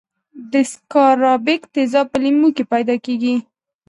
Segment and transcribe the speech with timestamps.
[0.51, 3.35] د سکاربیک تیزاب په لیمو کې پیداکیږي.